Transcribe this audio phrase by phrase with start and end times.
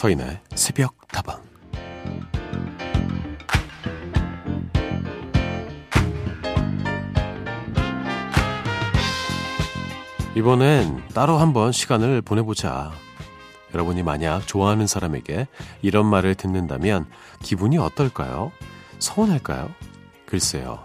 [0.00, 1.42] 서인의 새벽 다방
[10.34, 12.92] 이번엔 따로 한번 시간을 보내보자.
[13.74, 15.46] 여러분이 만약 좋아하는 사람에게
[15.82, 17.04] 이런 말을 듣는다면
[17.42, 18.52] 기분이 어떨까요?
[19.00, 19.68] 서운할까요?
[20.24, 20.78] 글쎄요.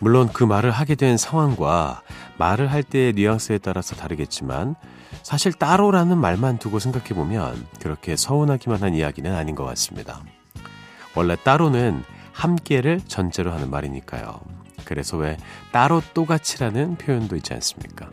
[0.00, 2.02] 물론 그 말을 하게 된 상황과
[2.36, 4.74] 말을 할 때의 뉘앙스에 따라서 다르겠지만
[5.22, 10.22] 사실 따로라는 말만 두고 생각해보면 그렇게 서운하기만 한 이야기는 아닌 것 같습니다.
[11.14, 14.40] 원래 따로는 함께를 전제로 하는 말이니까요.
[14.84, 15.36] 그래서 왜
[15.72, 18.10] 따로 또같이라는 표현도 있지 않습니까?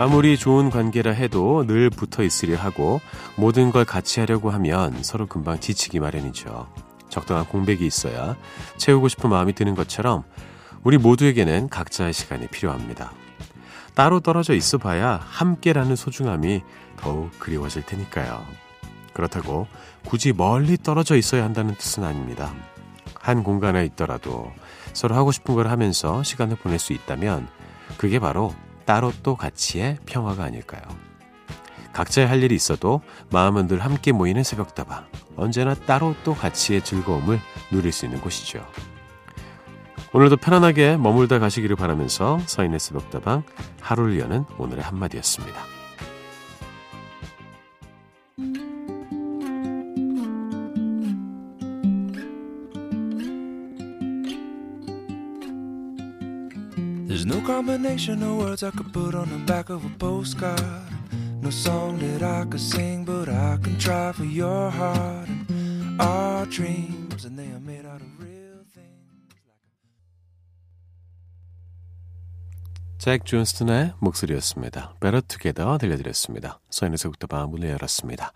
[0.00, 3.02] 아무리 좋은 관계라 해도 늘 붙어 있으려 하고
[3.36, 6.89] 모든 걸 같이 하려고 하면 서로 금방 지치기 마련이죠.
[7.10, 8.36] 적당한 공백이 있어야
[8.78, 10.24] 채우고 싶은 마음이 드는 것처럼
[10.82, 13.12] 우리 모두에게는 각자의 시간이 필요합니다.
[13.94, 16.62] 따로 떨어져 있어 봐야 함께라는 소중함이
[16.96, 18.42] 더욱 그리워질 테니까요.
[19.12, 19.66] 그렇다고
[20.06, 22.54] 굳이 멀리 떨어져 있어야 한다는 뜻은 아닙니다.
[23.20, 24.50] 한 공간에 있더라도
[24.94, 27.48] 서로 하고 싶은 걸 하면서 시간을 보낼 수 있다면
[27.98, 28.54] 그게 바로
[28.86, 30.82] 따로 또 같이의 평화가 아닐까요?
[31.92, 35.06] 각자의 할 일이 있어도 마음은 늘 함께 모이는 새벽다방.
[35.36, 38.64] 언제나 따로 또 같이의 즐거움을 누릴 수 있는 곳이죠.
[40.12, 43.44] 오늘도 편안하게 머물다 가시기를 바라면서 서인의 새벽다방
[43.80, 45.60] 하루를 여는 오늘의 한마디였습니다.
[57.06, 60.89] There's no combination of words I could put on the back of a postcard.
[61.42, 65.26] No song that I could sing, but I can try for your heart.
[65.48, 69.40] And our dreams, and they are made out of real things.
[72.98, 74.94] 잭 존스턴의 목소리였습니다.
[75.00, 76.60] Better Together 들려드렸습니다.
[76.68, 78.32] 서인에서부터 문을 열었습니다.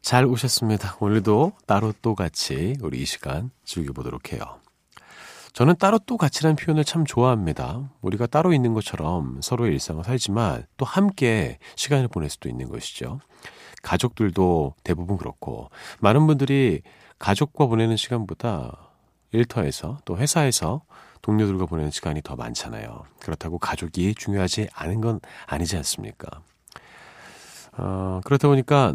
[0.00, 0.96] 잘 오셨습니다.
[1.00, 4.60] 오늘도 따로 또 같이 우리 이 시간 즐겨보도록 해요.
[5.54, 7.88] 저는 따로 또 같이라는 표현을 참 좋아합니다.
[8.02, 13.20] 우리가 따로 있는 것처럼 서로의 일상을 살지만 또 함께 시간을 보낼 수도 있는 것이죠.
[13.82, 15.70] 가족들도 대부분 그렇고
[16.00, 16.82] 많은 분들이
[17.20, 18.90] 가족과 보내는 시간보다
[19.30, 20.82] 일터에서 또 회사에서
[21.22, 23.04] 동료들과 보내는 시간이 더 많잖아요.
[23.20, 26.42] 그렇다고 가족이 중요하지 않은 건 아니지 않습니까?
[27.78, 28.94] 어, 그렇다 보니까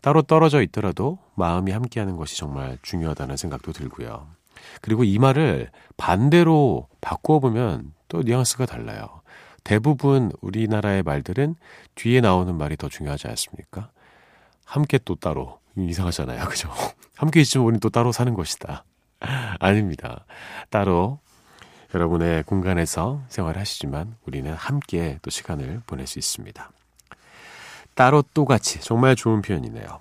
[0.00, 4.37] 따로 떨어져 있더라도 마음이 함께하는 것이 정말 중요하다는 생각도 들고요.
[4.80, 9.20] 그리고 이 말을 반대로 바꾸어 보면 또 뉘앙스가 달라요.
[9.64, 11.56] 대부분 우리나라의 말들은
[11.94, 13.90] 뒤에 나오는 말이 더 중요하지 않습니까?
[14.64, 16.44] 함께 또 따로 이상하잖아요.
[16.48, 16.70] 그죠?
[17.16, 18.84] 함께 있으면 우리는 또 따로 사는 것이다.
[19.60, 20.24] 아닙니다.
[20.70, 21.18] 따로
[21.94, 26.70] 여러분의 공간에서 생활하시지만 우리는 함께 또 시간을 보낼 수 있습니다.
[27.94, 30.00] 따로 또 같이 정말 좋은 표현이네요.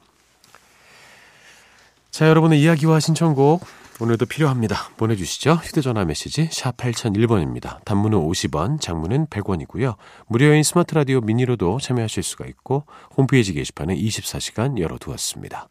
[2.11, 3.66] 자, 여러분의 이야기와 신청곡
[3.99, 4.89] 오늘도 필요합니다.
[4.97, 5.53] 보내주시죠.
[5.53, 7.83] 휴대전화 메시지 샵 8001번입니다.
[7.83, 9.95] 단문은 50원, 장문은 100원이고요.
[10.27, 12.85] 무료인 스마트 라디오 미니로도 참여하실 수가 있고
[13.17, 15.69] 홈페이지 게시판에 24시간 열어두었습니다.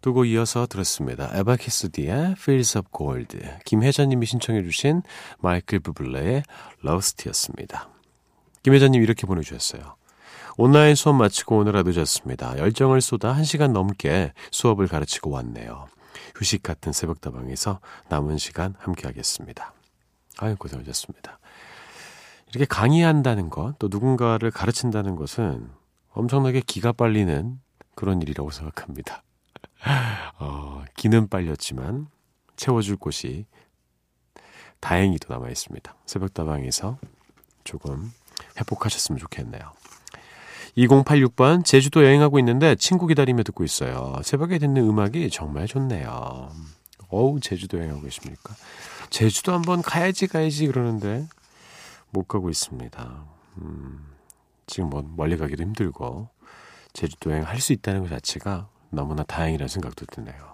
[0.00, 1.30] 두고 이어서 들었습니다.
[1.34, 5.02] 에바키스디의 Fields of Gold, 김혜자님이 신청해 주신
[5.38, 6.42] 마이클 부블레의
[6.84, 7.90] Lost였습니다.
[8.62, 9.96] 김혜자님 이렇게 보내주셨어요.
[10.56, 12.58] 온라인 수업 마치고 오느라 늦었습니다.
[12.58, 15.88] 열정을 쏟아 1시간 넘게 수업을 가르치고 왔네요.
[16.36, 19.72] 휴식 같은 새벽다방에서 남은 시간 함께 하겠습니다.
[20.38, 21.38] 아유, 고생하셨습니다.
[22.50, 25.70] 이렇게 강의한다는 것, 또 누군가를 가르친다는 것은
[26.12, 27.58] 엄청나게 기가 빨리는
[27.94, 29.22] 그런 일이라고 생각합니다.
[30.38, 32.08] 어, 기는 빨렸지만
[32.56, 33.46] 채워줄 곳이
[34.80, 35.94] 다행히도 남아 있습니다.
[36.06, 36.98] 새벽다방에서
[37.64, 38.10] 조금
[38.58, 39.62] 회복하셨으면 좋겠네요.
[40.76, 44.20] 2086번 제주도 여행하고 있는데 친구 기다리며 듣고 있어요.
[44.22, 46.50] 새벽에 듣는 음악이 정말 좋네요.
[47.08, 48.54] 어우 제주도 여행하고 계십니까?
[49.10, 51.26] 제주도 한번 가야지 가야지 그러는데
[52.10, 53.24] 못 가고 있습니다.
[53.58, 54.06] 음,
[54.66, 56.28] 지금 뭐 멀리 가기도 힘들고
[56.92, 60.50] 제주도 여행 할 수 있다는 것 자체가 너무나 다행이라는 생각도 드네요.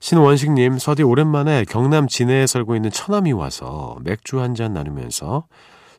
[0.00, 5.46] 신원식님, 서디 오랜만에 경남 진해에 살고 있는 처남이 와서 맥주 한 잔 나누면서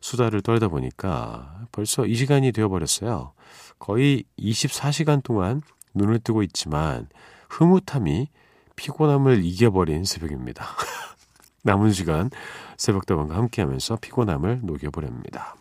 [0.00, 3.32] 수다를 떨다 보니까 벌써 이 시간이 되어버렸어요.
[3.78, 5.62] 거의 24시간 동안
[5.94, 7.08] 눈을 뜨고 있지만
[7.48, 8.28] 흐뭇함이
[8.76, 10.64] 피곤함을 이겨버린 새벽입니다.
[11.62, 12.30] 남은 시간
[12.76, 15.56] 새벽다방과 함께하면서 피곤함을 녹여보렵니다.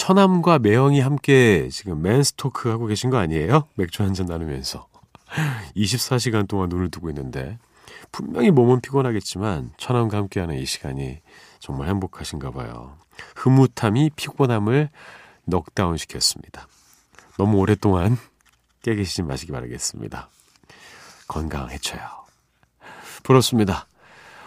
[0.00, 3.68] 처남과 매형이 함께 지금 맨스토크 하고 계신 거 아니에요?
[3.74, 4.88] 맥주 한 잔 나누면서.
[5.76, 7.58] 24시간 동안 눈을 뜨고 있는데
[8.10, 11.18] 분명히 몸은 피곤하겠지만 처남과 함께하는 이 시간이
[11.58, 12.96] 정말 행복하신가 봐요.
[13.36, 14.88] 흐뭇함이 피곤함을
[15.44, 16.66] 넉다운 시켰습니다.
[17.36, 18.16] 너무 오랫동안
[18.80, 20.30] 깨 계시지 마시기 바라겠습니다.
[21.28, 22.00] 건강해쳐요.
[23.22, 23.86] 부럽습니다.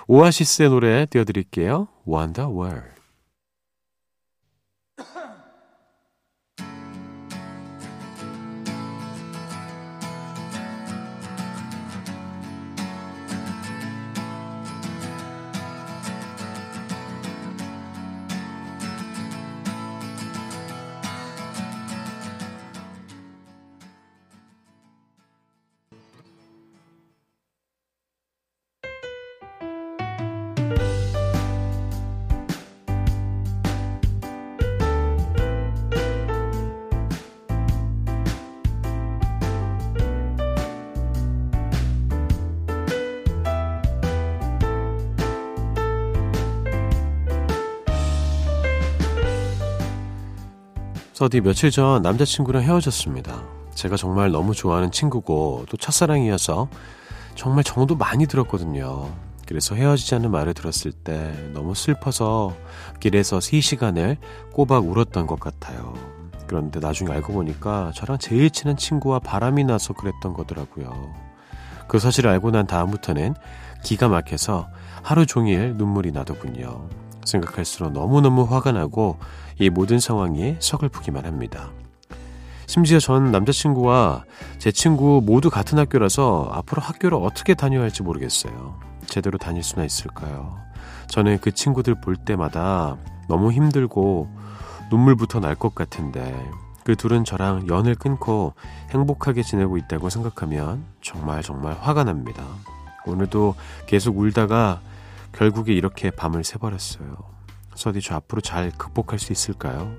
[0.08, 1.90] 오아시스의 노래 띄워드릴게요.
[2.08, 3.03] Wonder World.
[51.14, 53.44] 서디 며칠 전 남자친구랑 헤어졌습니다.
[53.76, 56.70] 제가 정말 너무 좋아하는 친구고 또 첫사랑이어서
[57.36, 59.12] 정말 정도 많이 들었거든요.
[59.46, 62.56] 그래서 헤어지자는 말을 들었을 때 너무 슬퍼서
[63.00, 64.18] 길에서 3시간을
[64.54, 65.94] 꼬박 울었던 것 같아요.
[66.48, 71.14] 그런데 나중에 알고 보니까 저랑 제일 친한 친구와 바람이 나서 그랬던 거더라고요.
[71.88, 73.36] 그 사실을 알고 난 다음부터는
[73.84, 74.68] 기가 막혀서
[75.04, 76.90] 하루 종일 눈물이 나더군요.
[77.26, 79.18] 생각할수록 너무너무 화가 나고
[79.60, 81.70] 이 모든 상황이 서글프기만 합니다.
[82.66, 84.24] 심지어 전 남자친구와
[84.58, 88.80] 제 친구 모두 같은 학교라서 앞으로 학교를 어떻게 다녀야 할지 모르겠어요.
[89.08, 90.58] 제대로 다닐 수나 있을까요?
[91.08, 92.98] 저는 그 친구들 볼 때마다
[93.28, 94.30] 너무 힘들고
[94.90, 96.34] 눈물부터 날 것 같은데
[96.84, 98.54] 그 둘은 저랑 연을 끊고
[98.92, 102.44] 행복하게 지내고 있다고 생각하면 정말 정말 화가 납니다.
[103.06, 103.56] 오늘도
[103.86, 104.82] 계속 울다가
[105.34, 107.18] 결국에 이렇게 밤을 새버렸어요.
[107.76, 109.96] 서디 저 앞으로 잘 극복할 수 있을까요?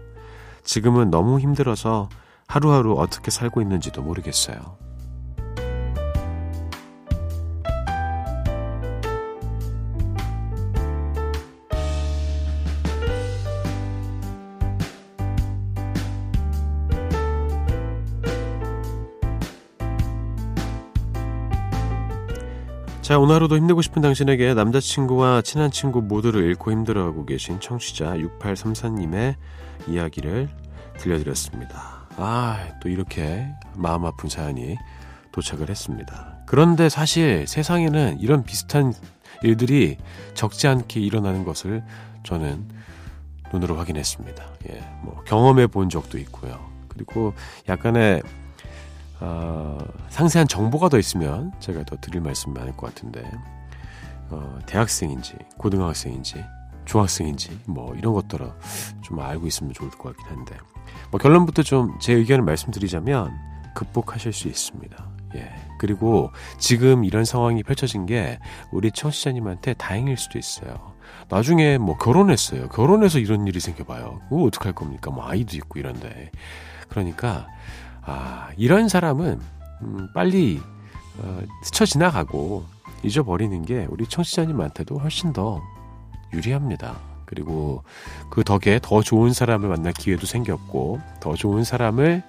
[0.63, 2.09] 지금은 너무 힘들어서
[2.47, 4.84] 하루하루 어떻게 살고 있는지도 모르겠어요.
[23.05, 29.35] 자, 오늘 하루도 힘내고 싶은 당신에게 남자친구와 친한 친구 모두를 잃고 힘들어하고 계신 청취자 6834님의
[29.87, 30.49] 이야기를
[30.97, 32.09] 들려드렸습니다.
[32.17, 34.79] 아, 또 이렇게 마음 아픈 사연이
[35.33, 36.39] 도착을 했습니다.
[36.47, 38.95] 그런데 사실 세상에는 이런 비슷한
[39.43, 39.99] 일들이
[40.33, 41.85] 적지 않게 일어나는 것을
[42.23, 42.67] 저는
[43.53, 44.45] 눈으로 확인했습니다.
[44.71, 46.59] 예, 뭐 경험해 본 적도 있고요.
[46.89, 47.35] 그리고
[47.69, 48.23] 약간의
[49.21, 49.79] 어,
[50.09, 53.31] 상세한 정보가 더 있으면 제가 더 드릴 말씀이 많을 것 같은데
[54.31, 56.45] 어, 대학생인지 고등학생인지
[56.85, 58.51] 중학생인지 뭐 이런 것들을
[59.03, 60.57] 좀 알고 있으면 좋을 것 같긴 한데
[61.11, 63.33] 뭐 결론부터 좀 제 의견을 말씀드리자면
[63.75, 65.09] 극복하실 수 있습니다.
[65.37, 65.53] 예.
[65.79, 68.39] 그리고 지금 이런 상황이 펼쳐진 게
[68.71, 70.95] 우리 청취자님한테 다행일 수도 있어요.
[71.29, 72.69] 나중에 뭐 결혼했어요.
[72.69, 74.21] 결혼해서 이런 일이 생겨봐요.
[74.29, 75.11] 그거 어떡할 겁니까?
[75.11, 76.31] 뭐 아이도 있고 이런데.
[76.89, 77.49] 그러니까
[78.07, 79.41] 아, 이런 사람은
[79.83, 80.61] 음, 빨리
[81.19, 82.65] 어, 스쳐 지나가고
[83.03, 85.63] 잊어버리는 게 우리 청취자님한테도 훨씬 더
[86.33, 86.99] 유리합니다.
[87.27, 87.83] 그리고
[88.31, 92.23] 그 덕에 더 좋은 사람을 만날 기회도 생겼고 더 좋은 사람을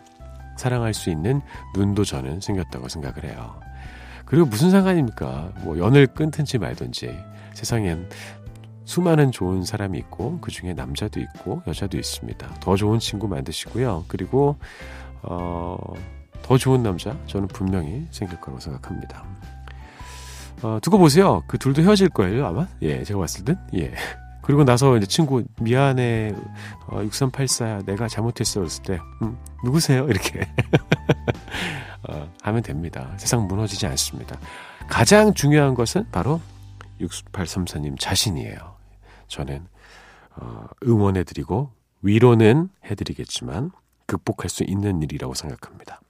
[0.58, 1.42] 사랑할 수 있는
[1.76, 3.60] 눈도 저는 생겼다고 생각을 해요.
[4.26, 5.52] 그리고 무슨 상관입니까?
[5.64, 7.16] 뭐 연을 끊든지 말든지
[7.54, 8.10] 세상엔
[8.86, 12.48] 수많은 좋은 사람이 있고 그 중에 남자도 있고 여자도 있습니다.
[12.60, 14.06] 더 좋은 친구 만드시고요.
[14.08, 14.58] 그리고
[15.28, 15.78] 어,
[16.42, 19.24] 더 좋은 남자 저는 분명히 생길 거라고 생각합니다.
[20.62, 21.44] 어, 두고 보세요.
[21.48, 22.68] 그 둘도 헤어질 거예요 아마.
[22.82, 23.94] 예, 제가 봤을 땐 예.
[24.42, 26.36] 그리고 나서 이제 친구 미안해
[26.88, 30.48] 어, 6384 내가 잘못했어 그랬을 때 음, 누구세요 이렇게
[32.08, 33.12] 어, 하면 됩니다.
[33.18, 34.38] 세상 무너지지 않습니다.
[34.88, 36.40] 가장 중요한 것은 바로
[37.02, 38.76] 6834님 자신이에요.
[39.28, 39.66] 저는
[40.36, 41.72] 어, 응원해드리고
[42.04, 43.72] 위로는 해드리겠지만
[44.06, 46.02] 극복할 수 있는 일이라고 생각합니다.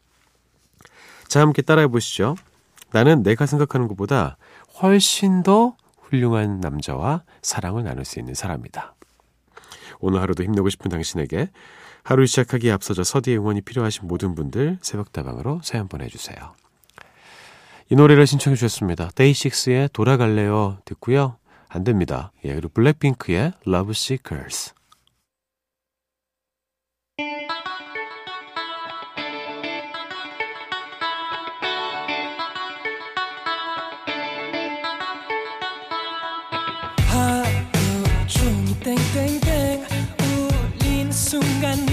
[1.27, 2.35] 자, 함께 따라해 보시죠.
[2.91, 4.37] 나는 내가 생각하는 것보다
[4.81, 8.95] 훨씬 더 훌륭한 남자와 사랑을 나눌 수 있는 사람이다.
[9.99, 11.49] 오늘 하루도 힘내고 싶은 당신에게
[12.03, 16.55] 하루 시작하기에 앞서서 서디의 응원이 필요하신 모든 분들 새벽다방으로 사연 보내주세요.
[17.89, 19.09] 이 노래를 신청해 주셨습니다.
[19.15, 21.37] 데이식스의 돌아갈래요 듣고요.
[21.67, 22.31] 안 됩니다.
[22.43, 24.65] 예, 그리고 블랙핑크의 Love Seekers.
[24.65, 24.73] 시
[41.55, 41.84] tengan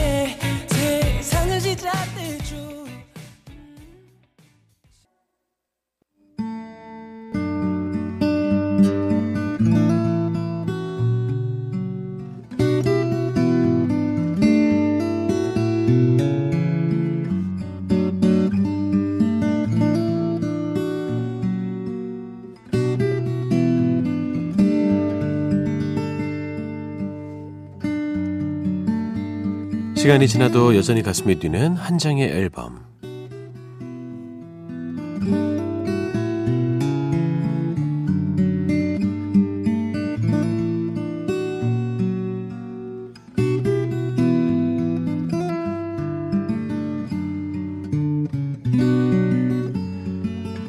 [30.09, 32.81] 간이 지나도 여전히 가슴이 뛰는 한 장의 앨범.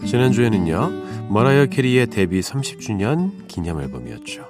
[0.06, 0.92] 지난주에는요,
[1.30, 4.48] 머라이어 캐리의 데뷔 30주년 기념 앨범이었죠.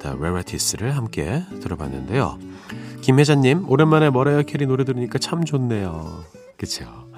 [0.00, 2.38] The Rarities를 함께 들어봤는데요.
[3.08, 6.24] 김혜자님, 오랜만에 머라이어 캐리 노래 들으니까 참 좋네요.
[6.58, 7.08] 그쵸?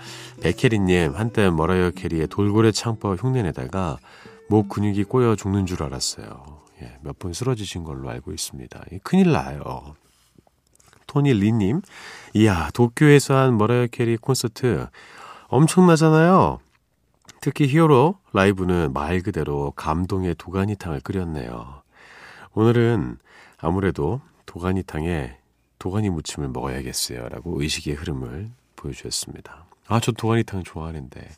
[0.41, 3.99] 백혜리님, 한때 머라이어 캐리의 돌고래 창법 흉내내다가
[4.49, 6.61] 목 근육이 꼬여 죽는 줄 알았어요.
[6.83, 8.85] 예, 몇 번 쓰러지신 걸로 알고 있습니다.
[9.03, 9.97] 큰일 나요.
[11.09, 11.83] 토니 리님,
[12.35, 14.87] 이야, 도쿄에서 한 머라이어 캐리 콘서트
[15.49, 16.61] 엄청나잖아요.
[17.41, 21.83] 특히 히어로 라이브는 말 그대로 감동의 도가니탕을 끓였네요.
[22.53, 23.19] 오늘은
[23.59, 25.40] 아무래도 도가니탕에
[25.81, 27.29] 도가니 무침을 먹어야겠어요.
[27.31, 29.65] 라고 의식의 흐름을 보여주셨습니다.
[29.89, 31.29] 아, 저 도가니탕 좋아하는데.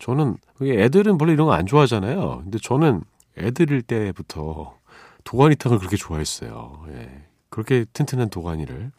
[0.00, 2.40] 저는, 애들은 별로 이런 거 안 좋아하잖아요.
[2.42, 3.02] 근데 저는
[3.38, 4.76] 애들일 때부터
[5.22, 6.84] 도가니탕을 그렇게 좋아했어요.
[6.88, 7.22] 예.
[7.50, 8.90] 그렇게 튼튼한 도가니를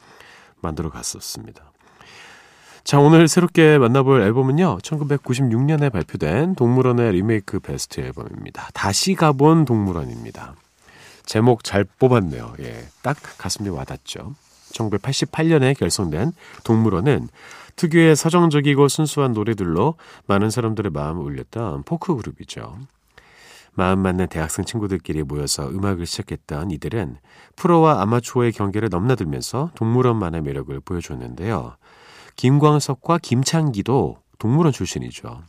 [0.61, 1.71] 만들어 갔었습니다.
[2.83, 8.69] 자, 오늘 새롭게 만나볼 앨범은요, 1996년에 발표된 동물원의 리메이크 베스트 앨범입니다.
[8.73, 10.55] 다시 가본 동물원입니다.
[11.25, 12.55] 제목 잘 뽑았네요.
[12.61, 12.87] 예.
[13.01, 14.35] 딱 가슴에 와닿죠.
[14.71, 17.29] 1988년에 결성된 동물원은
[17.75, 19.95] 특유의 서정적이고 순수한 노래들로
[20.27, 22.77] 많은 사람들의 마음을 울렸던 포크 그룹이죠.
[23.73, 27.17] 마음 맞는 대학생 친구들끼리 모여서 음악을 시작했던 이들은
[27.55, 31.77] 프로와 아마추어의 경계를 넘나들면서 동물원만의 매력을 보여줬는데요.
[32.35, 35.43] 김광석과 김창기도 동물원 출신이죠.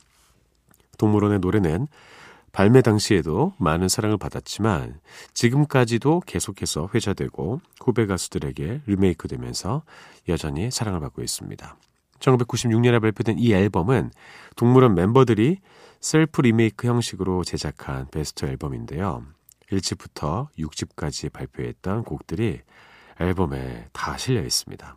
[0.98, 1.88] 동물원의 노래는
[2.52, 5.00] 발매 당시에도 많은 사랑을 받았지만
[5.32, 9.82] 지금까지도 계속해서 회자되고 후배 가수들에게 리메이크되면서
[10.28, 11.76] 여전히 사랑을 받고 있습니다.
[12.20, 14.12] 1996년에 발표된 이 앨범은
[14.56, 15.58] 동물원 멤버들이
[16.00, 19.24] 셀프 리메이크 형식으로 제작한 베스트 앨범인데요.
[19.70, 22.60] 1집부터 6집까지 발표했던 곡들이
[23.18, 24.96] 앨범에 다 실려 있습니다.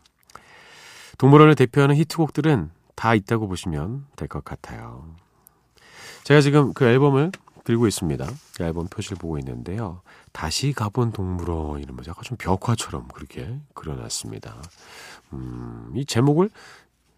[1.18, 5.16] 동물원을 대표하는 히트곡들은 다 있다고 보시면 될 것 같아요.
[6.26, 7.32] 제가 지금 그 앨범을
[7.66, 8.26] 들고 있습니다.
[8.62, 10.02] 앨범 표지를 보고 있는데요.
[10.32, 14.62] 다시 가본 동물원 이런 거 약간 좀 벽화처럼 그렇게 그려놨습니다.
[15.34, 16.50] 음, 이 제목을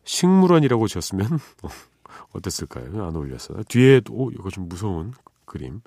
[0.06, 1.28] 식물원이라고 지었으면
[2.34, 3.06] 어땠을까요?
[3.06, 3.64] 안 어울렸어요.
[3.64, 5.14] 뒤에도 오, 이거 좀 무서운
[5.46, 5.82] 그림.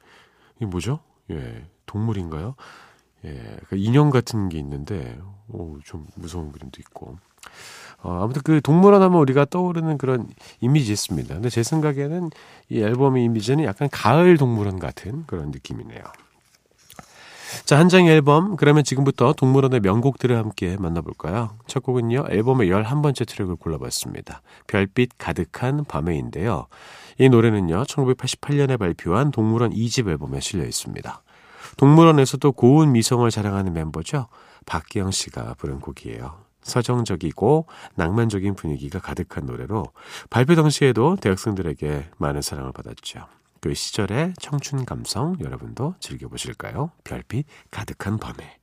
[0.56, 1.00] 이게 뭐죠?
[1.30, 2.54] 예, 동물인가요?
[3.24, 7.18] 예, 그 인형 같은 게 있는데, 오, 좀 무서운 그림도 있고.
[8.02, 10.28] 어, 아무튼 그 동물원 하면 우리가 떠오르는 그런
[10.60, 11.34] 이미지 있습니다.
[11.34, 12.30] 근데 제 생각에는
[12.70, 16.02] 이 앨범의 이미지는 약간 가을 동물원 같은 그런 느낌이네요.
[17.64, 18.56] 자, 한 장의 앨범.
[18.56, 21.56] 그러면 지금부터 동물원의 명곡들을 함께 만나볼까요?
[21.66, 24.42] 첫 곡은요, 앨범의 11번째 트랙을 골라봤습니다.
[24.66, 26.66] 별빛 가득한 밤에인데요.
[27.18, 31.22] 이 노래는요, 1988년에 발표한 동물원 2집 앨범에 실려 있습니다.
[31.76, 34.28] 동물원에서도 고운 미성을 자랑하는 멤버죠.
[34.66, 36.49] 박기영 씨가 부른 곡이에요.
[36.62, 39.86] 서정적이고 낭만적인 분위기가 가득한 노래로
[40.28, 43.26] 발표 당시에도 대학생들에게 많은 사랑을 받았죠.
[43.60, 46.90] 그 시절의 청춘 감성 여러분도 즐겨보실까요?
[47.04, 48.56] 별빛 가득한 밤에.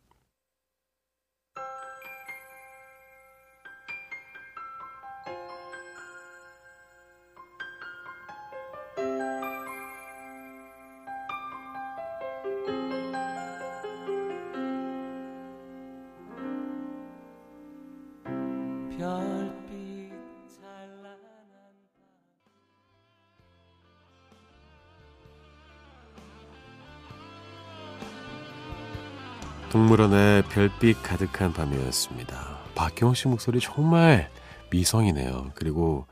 [29.87, 32.57] 동물원의 별빛 가득한 밤이었습니다.
[32.75, 34.29] 박경호 씨 목소리 정말
[34.69, 35.51] 미성이네요.
[35.55, 36.05] 그리고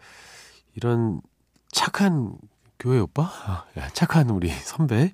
[0.76, 1.20] 이런
[1.74, 2.38] 착한
[2.80, 3.66] 교회 오빠?
[3.92, 5.12] 착한 우리 선배?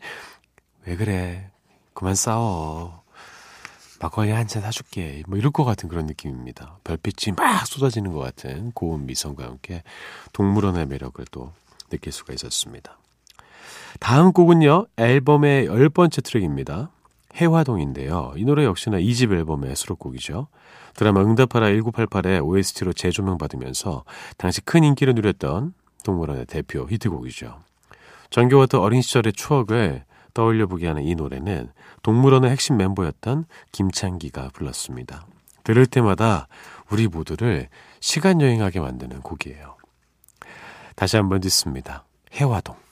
[0.86, 1.50] 왜 그래?
[1.96, 3.02] 그만 싸워.
[4.00, 5.24] 막걸리 한 잔 사줄게.
[5.28, 6.78] 뭐 이럴 것 같은 그런 느낌입니다.
[6.84, 9.82] 별빛이 막 쏟아지는 것 같은 고운 미성과 함께
[10.34, 11.52] 동물원의 매력을 또
[11.90, 12.96] 느낄 수가 있었습니다.
[14.00, 16.92] 다음 곡은요, 앨범의 열 번째 트랙입니다.
[17.36, 18.34] 해화동인데요.
[18.36, 20.48] 이 노래 역시나 2집 앨범의 수록곡이죠.
[20.96, 24.04] 드라마 응답하라 1988의 OST로 재조명 받으면서
[24.38, 25.74] 당시 큰 인기를 누렸던
[26.04, 27.60] 동물원의 대표 히트곡이죠.
[28.30, 31.70] 전교와트 어린 시절의 추억을 떠올려 보게 하는 이 노래는
[32.04, 35.26] 동물원의 핵심 멤버였던 김창기가 불렀습니다.
[35.64, 36.48] 들을 때마다
[36.90, 37.70] 우리 모두를
[38.00, 39.76] 시간 여행하게 만드는 곡이에요.
[40.96, 42.06] 다시 한번 듣습니다.
[42.34, 42.91] 해화동.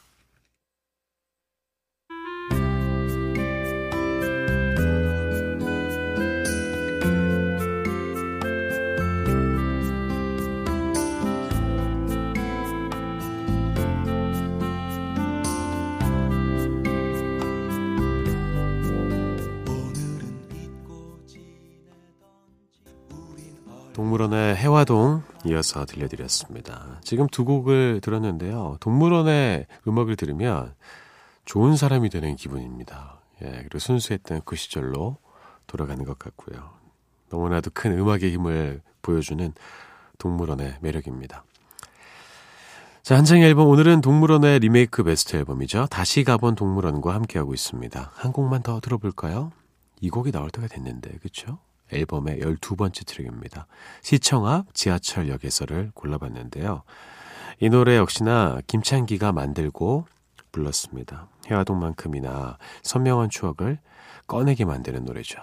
[24.00, 27.01] 동물원의 해화동 이어서 들려드렸습니다.
[27.03, 28.77] 지금 두 곡을 들었는데요.
[28.79, 30.74] 동물원의 음악을 들으면
[31.44, 33.20] 좋은 사람이 되는 기분입니다.
[33.41, 35.18] 예, 그리고 순수했던 그 시절로
[35.68, 36.70] 돌아가는 것 같고요.
[37.29, 39.53] 너무나도 큰 음악의 힘을 보여주는
[40.18, 41.44] 동물원의 매력입니다.
[43.03, 45.88] 자, 한창의 앨범 오늘은 동물원의 리메이크 베스트 앨범이죠.
[45.88, 48.12] 다시 가본 동물원과 함께하고 있습니다.
[48.13, 49.51] 한 곡만 더 들어볼까요?
[50.00, 51.60] 이 곡이 나올 때가 됐는데, 그쵸?
[51.91, 53.67] 앨범의 12번째 트랙입니다.
[54.01, 56.84] 시청 앞 지하철역에서를 골라봤는데요.
[57.60, 60.05] 이 노래 역시나 김창기가 만들고
[60.51, 61.27] 불렀습니다.
[61.48, 63.79] 해화동만큼이나 선명한 추억을
[64.27, 65.41] 꺼내게 만드는 노래죠.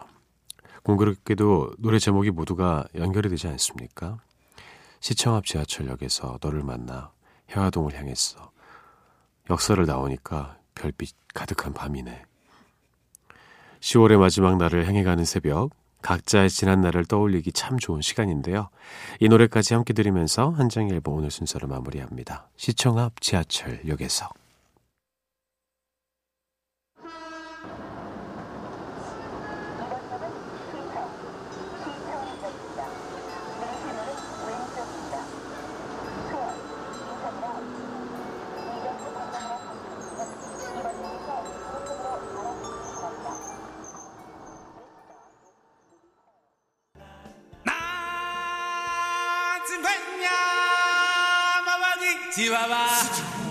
[0.83, 4.19] 공교롭게도 노래 제목이 모두가 연결이 되지 않습니까?
[5.01, 7.11] 시청 앞 지하철역에서 너를 만나
[7.51, 8.51] 해화동을 향했어.
[9.51, 12.25] 역사를 나오니까 별빛 가득한 밤이네.
[13.81, 15.71] 10월의 마지막 날을 향해 가는 새벽,
[16.07, 18.69] 각자의 지난 날을 떠올리기 참 좋은 시간인데요.
[19.19, 20.53] 이 노래까지 함께 들으면서
[20.93, 22.49] 앨범 오늘 순서를 마무리합니다.
[22.57, 24.29] 시청 앞 지하철역에서.
[52.37, 53.46] チワワ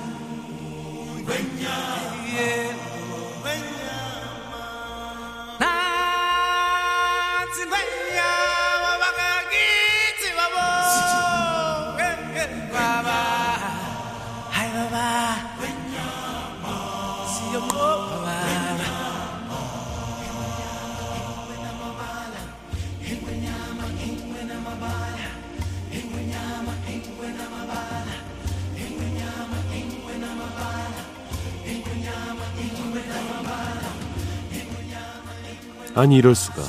[35.95, 36.61] 아니 이럴 수가.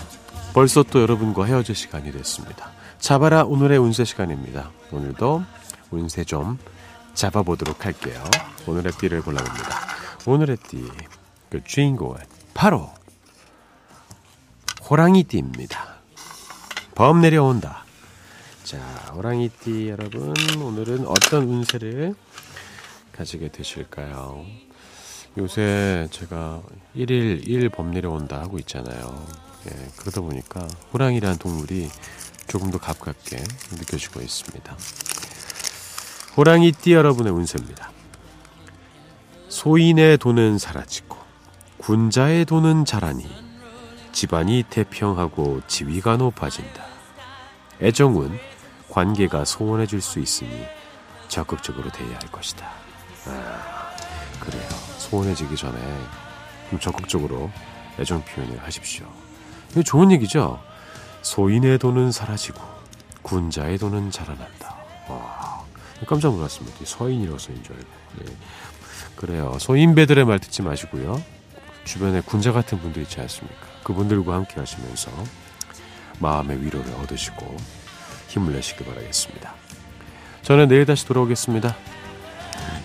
[0.54, 2.70] 벌써 또 여러분과 헤어질 시간이 됐습니다.
[3.00, 4.70] 잡아라 오늘의 운세 시간입니다.
[4.92, 5.42] 오늘도
[5.90, 6.58] 운세 좀
[7.14, 8.22] 잡아보도록 할게요.
[8.66, 9.80] 오늘의 띠를 골라봅니다.
[10.26, 10.88] 오늘의 띠,
[11.50, 12.18] 그 주인공은
[12.54, 12.90] 바로
[14.88, 15.96] 호랑이 띠입니다.
[16.94, 17.84] 범 내려온다.
[18.62, 18.78] 자,
[19.12, 22.14] 호랑이 띠 여러분, 오늘은 어떤 운세를
[23.12, 24.46] 가지게 되실까요?
[25.38, 26.62] 요새 제가
[26.96, 29.26] 1일 1범 내려온다 하고 있잖아요.
[29.66, 31.90] 예, 그러다 보니까 호랑이라는 동물이
[32.46, 33.36] 조금 더 가깝게
[33.72, 34.76] 느껴지고 있습니다.
[36.36, 37.90] 호랑이 띠 여러분의 운세입니다.
[39.48, 41.16] 소인의 돈은 사라지고
[41.78, 43.28] 군자의 돈은 자라니
[44.12, 46.84] 집안이 태평하고 지위가 높아진다.
[47.82, 48.38] 애정은
[48.90, 50.64] 관계가 소원해질 수 있으니
[51.28, 52.66] 적극적으로 대해야 할 것이다.
[53.26, 53.94] 아,
[54.40, 54.85] 그래요.
[55.10, 55.78] 소원해지기 전에
[56.70, 57.50] 좀 적극적으로
[57.98, 59.06] 애정 표현을 하십시오.
[59.70, 60.60] 이게 좋은 얘기죠?
[61.22, 62.60] 소인의 돈은 사라지고
[63.22, 64.76] 군자의 돈은 자라난다.
[65.08, 65.64] 와,
[66.06, 66.78] 깜짝 놀랐습니다.
[66.84, 67.88] 서인이라서인 줄 알고.
[68.18, 68.36] 네.
[69.14, 69.56] 그래요.
[69.58, 71.22] 소인배들의 말 듣지 마시고요.
[71.84, 73.66] 주변에 군자 같은 분들 있지 않습니까?
[73.84, 75.10] 그분들과 함께 하시면서
[76.18, 77.56] 마음의 위로를 얻으시고
[78.28, 79.54] 힘을 내시길 바라겠습니다.
[80.42, 81.76] 저는 내일 다시 돌아오겠습니다.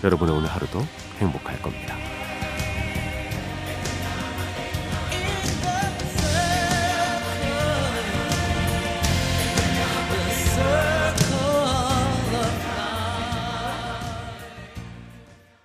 [0.04, 0.86] 여러분의 오늘 하루도
[1.18, 2.11] 행복할 겁니다.